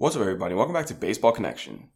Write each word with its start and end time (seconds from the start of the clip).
everybody? 0.00 0.54
Welcome 0.54 0.74
back 0.74 0.86
to 0.86 0.94
Baseball 0.94 1.32
Connection. 1.32 1.88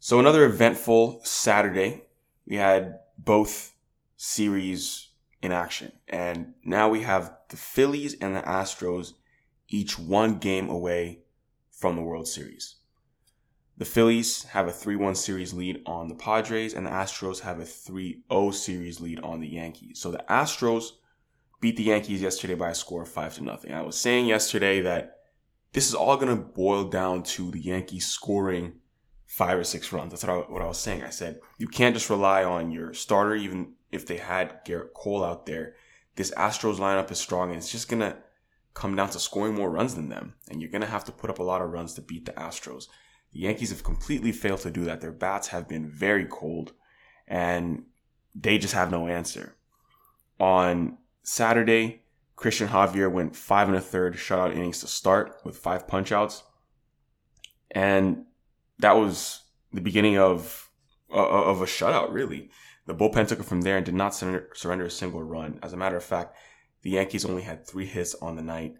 So, 0.00 0.18
another 0.18 0.46
eventful 0.46 1.20
Saturday. 1.24 2.04
We 2.46 2.56
had 2.56 3.00
both 3.18 3.74
series 4.16 5.10
in 5.42 5.52
action, 5.52 5.92
and 6.08 6.54
now 6.64 6.88
we 6.88 7.02
have 7.02 7.36
the 7.50 7.58
Phillies 7.58 8.16
and 8.18 8.34
the 8.34 8.40
Astros 8.40 9.12
each 9.68 9.98
one 9.98 10.38
game 10.38 10.70
away 10.70 11.20
from 11.70 11.96
the 11.96 12.02
World 12.02 12.28
Series. 12.28 12.76
The 13.76 13.84
Phillies 13.84 14.44
have 14.44 14.66
a 14.66 14.72
3 14.72 14.96
1 14.96 15.16
series 15.16 15.52
lead 15.52 15.82
on 15.84 16.08
the 16.08 16.14
Padres, 16.14 16.72
and 16.72 16.86
the 16.86 16.90
Astros 16.90 17.40
have 17.40 17.60
a 17.60 17.66
3 17.66 18.22
0 18.32 18.50
series 18.52 19.00
lead 19.02 19.20
on 19.20 19.40
the 19.40 19.48
Yankees. 19.48 20.00
So 20.00 20.10
the 20.10 20.24
Astros 20.30 20.92
beat 21.60 21.76
the 21.76 21.82
Yankees 21.82 22.22
yesterday 22.22 22.54
by 22.54 22.70
a 22.70 22.74
score 22.74 23.02
of 23.02 23.08
5 23.08 23.34
to 23.34 23.44
nothing. 23.44 23.74
I 23.74 23.82
was 23.82 23.98
saying 23.98 24.26
yesterday 24.26 24.80
that 24.80 25.15
this 25.76 25.88
is 25.88 25.94
all 25.94 26.16
going 26.16 26.34
to 26.34 26.42
boil 26.42 26.84
down 26.84 27.22
to 27.22 27.50
the 27.50 27.60
Yankees 27.60 28.06
scoring 28.06 28.72
five 29.26 29.58
or 29.58 29.62
six 29.62 29.92
runs. 29.92 30.10
That's 30.10 30.24
what 30.24 30.32
I, 30.32 30.50
what 30.50 30.62
I 30.62 30.66
was 30.66 30.78
saying. 30.78 31.02
I 31.02 31.10
said, 31.10 31.38
you 31.58 31.68
can't 31.68 31.94
just 31.94 32.08
rely 32.08 32.44
on 32.44 32.70
your 32.70 32.94
starter, 32.94 33.34
even 33.34 33.74
if 33.92 34.06
they 34.06 34.16
had 34.16 34.64
Gerrit 34.64 34.94
Cole 34.94 35.22
out 35.22 35.44
there. 35.44 35.74
This 36.14 36.30
Astros 36.30 36.78
lineup 36.78 37.10
is 37.10 37.18
strong, 37.18 37.50
and 37.50 37.58
it's 37.58 37.70
just 37.70 37.90
going 37.90 38.00
to 38.00 38.16
come 38.72 38.96
down 38.96 39.10
to 39.10 39.18
scoring 39.18 39.54
more 39.54 39.68
runs 39.68 39.94
than 39.94 40.08
them. 40.08 40.32
And 40.50 40.62
you're 40.62 40.70
going 40.70 40.80
to 40.80 40.86
have 40.86 41.04
to 41.04 41.12
put 41.12 41.28
up 41.28 41.40
a 41.40 41.42
lot 41.42 41.60
of 41.60 41.68
runs 41.68 41.92
to 41.94 42.00
beat 42.00 42.24
the 42.24 42.32
Astros. 42.32 42.86
The 43.34 43.40
Yankees 43.40 43.68
have 43.68 43.84
completely 43.84 44.32
failed 44.32 44.60
to 44.60 44.70
do 44.70 44.86
that. 44.86 45.02
Their 45.02 45.12
bats 45.12 45.48
have 45.48 45.68
been 45.68 45.90
very 45.90 46.24
cold 46.24 46.72
and 47.28 47.82
they 48.34 48.56
just 48.56 48.72
have 48.72 48.90
no 48.90 49.08
answer. 49.08 49.56
On 50.40 50.96
Saturday, 51.22 52.05
Cristian 52.36 52.68
Javier 52.68 53.10
went 53.10 53.34
five 53.34 53.68
and 53.68 53.76
a 53.76 53.80
third 53.80 54.14
shutout 54.14 54.54
innings 54.54 54.80
to 54.80 54.86
start 54.86 55.36
with 55.44 55.56
five 55.56 55.86
punchouts. 55.86 56.42
And 57.70 58.26
that 58.78 58.96
was 58.96 59.42
the 59.72 59.80
beginning 59.80 60.18
of, 60.18 60.70
uh, 61.10 61.26
of 61.26 61.62
a 61.62 61.66
shutout, 61.66 62.12
really. 62.12 62.50
The 62.86 62.94
bullpen 62.94 63.26
took 63.26 63.40
it 63.40 63.46
from 63.46 63.62
there 63.62 63.78
and 63.78 63.86
did 63.86 63.94
not 63.94 64.14
surrender 64.14 64.84
a 64.84 64.90
single 64.90 65.22
run. 65.22 65.58
As 65.62 65.72
a 65.72 65.76
matter 65.76 65.96
of 65.96 66.04
fact, 66.04 66.36
the 66.82 66.90
Yankees 66.90 67.24
only 67.24 67.42
had 67.42 67.66
three 67.66 67.86
hits 67.86 68.14
on 68.16 68.36
the 68.36 68.42
night. 68.42 68.74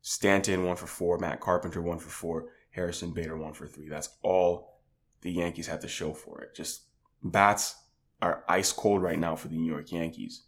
Stanton, 0.00 0.64
one 0.64 0.76
for 0.76 0.86
four. 0.86 1.18
Matt 1.18 1.40
Carpenter, 1.40 1.82
one 1.82 1.98
for 1.98 2.08
four. 2.08 2.46
Harrison 2.70 3.12
Bader 3.12 3.36
one 3.36 3.52
for 3.52 3.66
three. 3.66 3.88
That's 3.88 4.10
all 4.22 4.78
the 5.22 5.32
Yankees 5.32 5.66
had 5.66 5.80
to 5.82 5.88
show 5.88 6.12
for 6.12 6.42
it. 6.42 6.54
Just 6.54 6.82
bats 7.22 7.76
are 8.22 8.44
ice 8.48 8.72
cold 8.72 9.02
right 9.02 9.18
now 9.18 9.36
for 9.36 9.48
the 9.48 9.56
New 9.56 9.70
York 9.70 9.92
Yankees. 9.92 10.42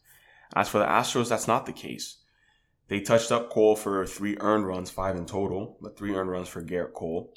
As 0.55 0.69
for 0.69 0.79
the 0.79 0.87
Astros, 0.87 1.29
that's 1.29 1.49
not 1.49 1.67
the 1.67 1.73
case. 1.73 2.19
They 2.91 3.01
touched 3.01 3.31
up 3.31 3.51
Cole 3.51 3.77
for 3.77 4.05
three 4.05 4.37
earned 4.41 4.67
runs, 4.67 4.91
five 4.91 5.15
in 5.15 5.25
total, 5.25 5.79
but 5.81 5.97
three 5.97 6.17
earned 6.17 6.29
runs 6.29 6.49
for 6.49 6.61
Gerrit 6.61 6.93
Cole. 6.93 7.33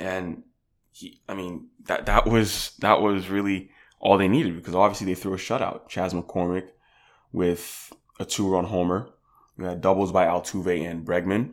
And 0.00 0.44
he, 0.92 1.20
I 1.28 1.34
mean, 1.34 1.68
that, 1.84 2.06
that 2.06 2.26
was, 2.26 2.72
that 2.78 3.02
was 3.02 3.28
really 3.28 3.68
all 4.00 4.16
they 4.16 4.28
needed 4.28 4.56
because 4.56 4.74
obviously 4.74 5.08
they 5.08 5.14
threw 5.14 5.34
a 5.34 5.36
shutout. 5.36 5.90
Chas 5.90 6.14
McCormick 6.14 6.68
with 7.32 7.92
a 8.18 8.24
two 8.24 8.48
run 8.48 8.64
homer. 8.64 9.10
We 9.58 9.66
had 9.66 9.82
doubles 9.82 10.10
by 10.10 10.24
Altuve 10.24 10.90
and 10.90 11.04
Bregman. 11.04 11.52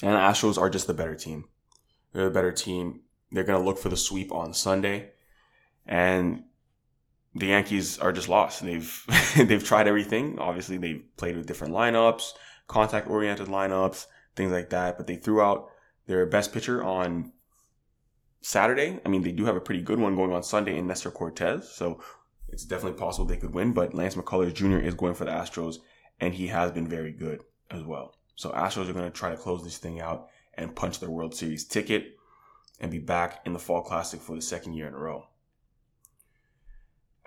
And 0.00 0.14
the 0.14 0.20
Astros 0.20 0.58
are 0.58 0.70
just 0.70 0.86
the 0.86 0.94
better 0.94 1.16
team. 1.16 1.46
They're 2.12 2.26
the 2.26 2.30
better 2.30 2.52
team. 2.52 3.00
They're 3.32 3.42
going 3.42 3.60
to 3.60 3.66
look 3.66 3.78
for 3.78 3.88
the 3.88 3.96
sweep 3.96 4.30
on 4.30 4.54
Sunday. 4.54 5.10
And 5.86 6.44
the 7.34 7.46
Yankees 7.46 7.98
are 7.98 8.12
just 8.12 8.28
lost. 8.28 8.62
They've 8.62 9.32
they've 9.36 9.64
tried 9.64 9.88
everything. 9.88 10.38
Obviously, 10.38 10.76
they've 10.78 11.04
played 11.16 11.36
with 11.36 11.46
different 11.46 11.74
lineups, 11.74 12.32
contact 12.66 13.08
oriented 13.08 13.48
lineups, 13.48 14.06
things 14.36 14.52
like 14.52 14.70
that. 14.70 14.96
But 14.96 15.06
they 15.06 15.16
threw 15.16 15.40
out 15.40 15.68
their 16.06 16.26
best 16.26 16.52
pitcher 16.52 16.82
on 16.82 17.32
Saturday. 18.40 19.00
I 19.04 19.08
mean, 19.08 19.22
they 19.22 19.32
do 19.32 19.44
have 19.44 19.56
a 19.56 19.60
pretty 19.60 19.82
good 19.82 19.98
one 19.98 20.16
going 20.16 20.32
on 20.32 20.42
Sunday 20.42 20.76
in 20.76 20.86
Nestor 20.86 21.10
Cortes. 21.10 21.68
So 21.68 22.02
it's 22.48 22.64
definitely 22.64 22.98
possible 22.98 23.26
they 23.26 23.36
could 23.36 23.54
win. 23.54 23.72
But 23.72 23.94
Lance 23.94 24.16
McCullers 24.16 24.54
Jr. 24.54 24.78
is 24.78 24.94
going 24.94 25.14
for 25.14 25.24
the 25.24 25.30
Astros, 25.30 25.76
and 26.18 26.34
he 26.34 26.48
has 26.48 26.72
been 26.72 26.88
very 26.88 27.12
good 27.12 27.44
as 27.70 27.84
well. 27.84 28.16
So 28.34 28.50
Astros 28.50 28.88
are 28.88 28.94
going 28.94 29.10
to 29.10 29.10
try 29.10 29.30
to 29.30 29.36
close 29.36 29.62
this 29.62 29.78
thing 29.78 30.00
out 30.00 30.28
and 30.54 30.74
punch 30.74 30.98
their 30.98 31.10
World 31.10 31.34
Series 31.34 31.64
ticket 31.64 32.16
and 32.80 32.90
be 32.90 32.98
back 32.98 33.40
in 33.44 33.52
the 33.52 33.58
Fall 33.58 33.82
Classic 33.82 34.20
for 34.20 34.34
the 34.34 34.42
second 34.42 34.72
year 34.72 34.88
in 34.88 34.94
a 34.94 34.98
row. 34.98 35.26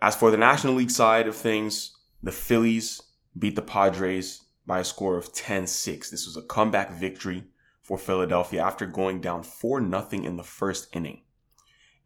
As 0.04 0.18
for 0.18 0.32
the 0.32 0.38
National 0.38 0.74
League 0.74 0.92
side 0.92 1.28
of 1.28 1.36
things, 1.36 1.96
the 2.22 2.34
Phillies 2.34 3.02
beat 3.40 3.56
the 3.56 3.62
Padres 3.62 4.42
by 4.68 4.80
a 4.80 4.84
score 4.84 5.18
of 5.18 5.32
10-6. 5.32 6.10
This 6.10 6.26
was 6.26 6.36
a 6.36 6.42
comeback 6.42 6.92
victory 6.92 7.46
for 7.82 7.98
Philadelphia 7.98 8.62
after 8.62 8.86
going 8.86 9.22
down 9.22 9.44
4-0 9.44 10.26
in 10.26 10.36
the 10.36 10.44
first 10.44 10.94
inning. 10.94 11.22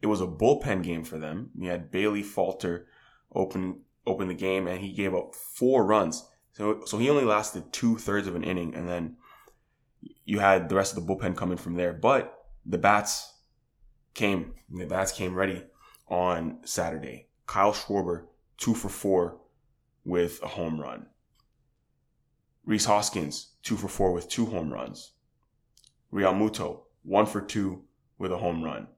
It 0.00 0.06
was 0.06 0.20
a 0.20 0.28
bullpen 0.28 0.84
game 0.84 1.02
for 1.02 1.18
them. 1.18 1.50
We 1.58 1.66
had 1.66 1.90
Bailey 1.90 2.22
Falter 2.22 2.86
open 3.34 3.80
open 4.06 4.28
the 4.28 4.34
game 4.34 4.66
and 4.66 4.80
he 4.80 4.92
gave 4.92 5.14
up 5.14 5.34
four 5.34 5.84
runs 5.84 6.24
so 6.58 6.82
so 6.86 6.98
he 6.98 7.08
only 7.08 7.24
lasted 7.24 7.72
two 7.72 7.98
thirds 7.98 8.26
of 8.26 8.34
an 8.34 8.42
inning, 8.42 8.74
and 8.74 8.88
then 8.88 9.16
you 10.24 10.40
had 10.40 10.68
the 10.68 10.74
rest 10.74 10.96
of 10.96 11.06
the 11.06 11.14
bullpen 11.14 11.36
coming 11.36 11.56
from 11.56 11.74
there. 11.74 11.92
But 11.92 12.36
the 12.66 12.78
bats 12.78 13.32
came. 14.12 14.54
The 14.68 14.86
bats 14.86 15.12
came 15.12 15.36
ready 15.36 15.64
on 16.08 16.58
Saturday. 16.64 17.27
Kyle 17.48 17.72
Schwarber 17.72 18.26
two 18.58 18.74
for 18.74 18.90
four 18.90 19.40
with 20.04 20.38
a 20.42 20.48
home 20.48 20.78
run. 20.78 21.06
Rhys 22.64 22.84
Hoskins 22.84 23.54
two 23.62 23.76
for 23.76 23.88
four 23.88 24.12
with 24.12 24.28
two 24.28 24.46
home 24.46 24.70
runs. 24.70 25.12
Realmuto 26.12 26.82
one 27.02 27.24
for 27.24 27.40
two 27.40 27.84
with 28.18 28.30
a 28.30 28.36
home 28.36 28.62
run. 28.62 28.88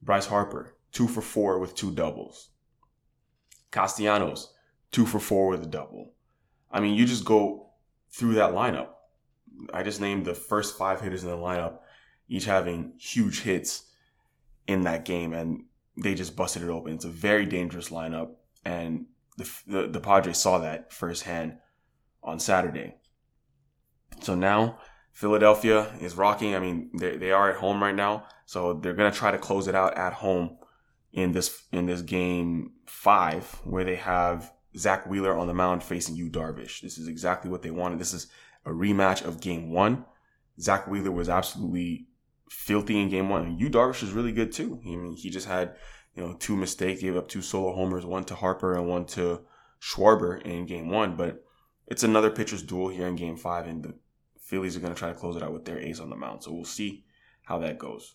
Bryce 0.00 0.26
Harper 0.26 0.76
two 0.92 1.08
for 1.08 1.20
four 1.20 1.58
with 1.58 1.74
two 1.74 1.90
doubles. 1.90 2.50
Castellanos 3.72 4.52
two 4.92 5.04
for 5.04 5.18
four 5.18 5.48
with 5.48 5.64
a 5.64 5.66
double. 5.66 6.12
I 6.70 6.78
mean, 6.78 6.94
you 6.94 7.04
just 7.04 7.24
go 7.24 7.70
through 8.12 8.34
that 8.34 8.52
lineup. 8.52 8.90
I 9.72 9.82
just 9.82 10.00
named 10.00 10.26
the 10.26 10.34
first 10.34 10.78
five 10.78 11.00
hitters 11.00 11.24
in 11.24 11.30
the 11.30 11.36
lineup, 11.36 11.78
each 12.28 12.44
having 12.44 12.92
huge 12.98 13.42
hits 13.42 13.90
in 14.68 14.82
that 14.82 15.04
game, 15.04 15.32
and 15.32 15.64
they 15.96 16.14
just 16.14 16.36
busted 16.36 16.62
it 16.62 16.68
open. 16.68 16.94
It's 16.94 17.04
a 17.04 17.10
very 17.10 17.46
dangerous 17.46 17.90
lineup, 17.90 18.30
and 18.64 19.06
the 19.36 19.50
the, 19.66 19.86
the 19.86 20.00
Padres 20.00 20.38
saw 20.38 20.58
that 20.58 20.92
firsthand 20.92 21.58
on 22.22 22.38
Saturday. 22.38 22.96
So 24.20 24.34
now 24.34 24.78
Philadelphia 25.12 25.92
is 26.00 26.16
rocking. 26.16 26.54
I 26.54 26.58
mean, 26.58 26.90
they 26.98 27.16
they 27.16 27.32
are 27.32 27.50
at 27.50 27.56
home 27.56 27.82
right 27.82 27.94
now, 27.94 28.26
so 28.46 28.74
they're 28.74 28.94
gonna 28.94 29.12
try 29.12 29.30
to 29.30 29.38
close 29.38 29.68
it 29.68 29.74
out 29.74 29.96
at 29.96 30.14
home 30.14 30.58
in 31.12 31.32
this 31.32 31.62
in 31.72 31.86
this 31.86 32.02
game 32.02 32.72
five, 32.86 33.44
where 33.64 33.84
they 33.84 33.96
have 33.96 34.52
Zack 34.76 35.06
Wheeler 35.06 35.36
on 35.36 35.46
the 35.46 35.54
mound 35.54 35.82
facing 35.82 36.16
Yu 36.16 36.30
Darvish. 36.30 36.80
This 36.80 36.98
is 36.98 37.06
exactly 37.06 37.50
what 37.50 37.62
they 37.62 37.70
wanted. 37.70 37.98
This 37.98 38.12
is 38.12 38.26
a 38.66 38.70
rematch 38.70 39.24
of 39.24 39.40
game 39.40 39.70
one. 39.70 40.04
Zack 40.60 40.88
Wheeler 40.88 41.12
was 41.12 41.28
absolutely 41.28 42.08
filthy 42.54 43.00
in 43.00 43.08
game 43.08 43.28
one. 43.28 43.42
And 43.42 43.60
Yu 43.60 43.68
Darvish 43.68 44.02
was 44.02 44.12
really 44.12 44.32
good 44.32 44.52
too. 44.52 44.80
I 44.84 44.96
mean, 44.96 45.16
he 45.16 45.30
just 45.30 45.46
had, 45.46 45.76
you 46.14 46.22
know, 46.22 46.34
two 46.34 46.56
mistakes, 46.56 47.02
gave 47.02 47.16
up 47.16 47.28
two 47.28 47.42
solo 47.42 47.74
homers, 47.74 48.06
one 48.06 48.24
to 48.24 48.34
Harper 48.34 48.74
and 48.74 48.88
one 48.88 49.04
to 49.06 49.40
Schwarber 49.80 50.40
in 50.42 50.66
game 50.66 50.88
one. 50.88 51.16
But 51.16 51.44
it's 51.86 52.02
another 52.02 52.30
pitcher's 52.30 52.62
duel 52.62 52.88
here 52.88 53.06
in 53.06 53.16
game 53.16 53.36
five, 53.36 53.66
and 53.66 53.82
the 53.82 53.94
Phillies 54.40 54.76
are 54.76 54.80
going 54.80 54.94
to 54.94 54.98
try 54.98 55.08
to 55.08 55.18
close 55.18 55.36
it 55.36 55.42
out 55.42 55.52
with 55.52 55.64
their 55.64 55.78
ace 55.78 56.00
on 56.00 56.10
the 56.10 56.16
mound. 56.16 56.42
So 56.42 56.52
we'll 56.52 56.64
see 56.64 57.04
how 57.42 57.58
that 57.58 57.78
goes. 57.78 58.14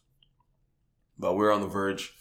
But 1.18 1.36
we're 1.36 1.52
on 1.52 1.62
the 1.62 1.68
verge 1.68 2.14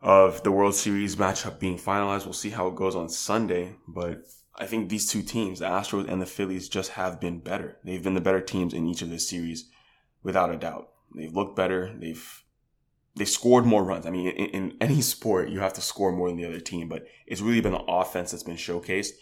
of 0.00 0.42
the 0.44 0.52
World 0.52 0.74
Series 0.74 1.16
matchup 1.16 1.58
being 1.58 1.78
finalized. 1.78 2.24
We'll 2.24 2.34
see 2.34 2.50
how 2.50 2.68
it 2.68 2.76
goes 2.76 2.94
on 2.94 3.08
Sunday, 3.08 3.76
but 3.88 4.22
I 4.54 4.66
think 4.66 4.88
these 4.88 5.10
two 5.10 5.22
teams, 5.22 5.58
the 5.58 5.66
Astros 5.66 6.08
and 6.08 6.20
the 6.20 6.26
Phillies, 6.26 6.68
just 6.68 6.92
have 6.92 7.20
been 7.20 7.40
better. 7.40 7.78
They've 7.82 8.02
been 8.02 8.14
the 8.14 8.20
better 8.20 8.40
teams 8.40 8.74
in 8.74 8.86
each 8.86 9.02
of 9.02 9.10
this 9.10 9.28
series, 9.28 9.68
without 10.22 10.52
a 10.52 10.56
doubt. 10.56 10.88
They've 11.14 11.34
looked 11.34 11.56
better. 11.56 11.94
They've 11.98 12.44
they 13.16 13.24
scored 13.24 13.66
more 13.66 13.84
runs. 13.84 14.06
I 14.06 14.10
mean, 14.10 14.28
in, 14.28 14.46
in, 14.50 14.76
any 14.80 15.00
sport, 15.14 15.48
you 15.48 15.60
have 15.60 15.72
to 15.74 15.80
score 15.80 16.12
more 16.12 16.28
than 16.28 16.36
the 16.36 16.46
other 16.46 16.60
team, 16.60 16.88
but 16.88 17.06
it's 17.26 17.40
really 17.40 17.60
been 17.60 17.72
the 17.72 17.82
offense 17.82 18.30
that's 18.30 18.44
been 18.44 18.56
showcased 18.56 19.12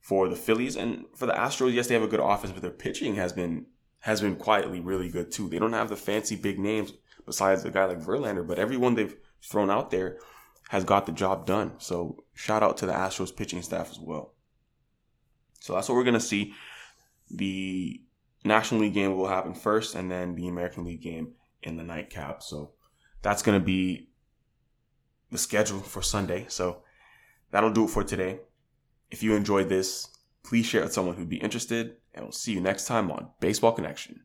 for 0.00 0.28
the 0.28 0.36
Phillies 0.36 0.76
and 0.76 1.04
for 1.16 1.26
the 1.26 1.32
Astros. 1.32 1.72
Yes, 1.72 1.86
they 1.86 1.94
have 1.94 2.02
a 2.02 2.08
good 2.08 2.20
offense, 2.20 2.52
but 2.52 2.62
their 2.62 2.70
pitching 2.70 3.16
has 3.16 3.32
been 3.32 3.66
has 4.00 4.20
been 4.20 4.36
quietly 4.36 4.80
really 4.80 5.08
good 5.10 5.30
too. 5.30 5.48
They 5.48 5.58
don't 5.58 5.72
have 5.72 5.88
the 5.88 5.96
fancy 5.96 6.36
big 6.36 6.58
names 6.58 6.92
besides 7.26 7.64
a 7.64 7.70
guy 7.70 7.84
like 7.84 8.00
Verlander, 8.00 8.46
but 8.46 8.58
everyone 8.58 8.94
they've 8.94 9.14
thrown 9.42 9.70
out 9.70 9.90
there 9.90 10.18
has 10.70 10.84
got 10.84 11.04
the 11.04 11.12
job 11.12 11.46
done. 11.46 11.72
So 11.78 12.24
shout 12.34 12.62
out 12.62 12.76
to 12.78 12.86
the 12.86 12.92
Astros 12.92 13.34
pitching 13.34 13.62
staff 13.62 13.90
as 13.90 13.98
well. 13.98 14.34
So 15.60 15.74
that's 15.74 15.88
what 15.88 15.96
we're 15.96 16.04
gonna 16.04 16.20
see. 16.20 16.54
The 17.30 18.02
National 18.44 18.80
League 18.80 18.94
game 18.94 19.16
will 19.16 19.28
happen 19.28 19.54
first, 19.54 19.94
and 19.94 20.10
then 20.10 20.34
the 20.34 20.48
American 20.48 20.84
League 20.84 21.02
game 21.02 21.34
in 21.62 21.76
the 21.76 21.84
nightcap. 21.84 22.42
So 22.42 22.72
that's 23.22 23.42
gonna 23.42 23.60
be 23.60 24.08
the 25.30 25.38
schedule 25.38 25.80
for 25.80 26.02
Sunday. 26.02 26.46
So 26.48 26.82
that'll 27.50 27.72
do 27.72 27.84
it 27.84 27.90
for 27.90 28.02
today. 28.02 28.40
If 29.10 29.22
you 29.22 29.34
enjoyed 29.34 29.68
this, 29.68 30.08
please 30.42 30.66
share 30.66 30.80
it 30.80 30.84
with 30.84 30.92
someone 30.92 31.16
who'd 31.16 31.28
be 31.28 31.36
interested, 31.36 31.96
and 32.14 32.24
we'll 32.24 32.32
see 32.32 32.52
you 32.52 32.60
next 32.60 32.86
time 32.86 33.10
on 33.10 33.30
Baseball 33.40 33.72
Connection. 33.72 34.20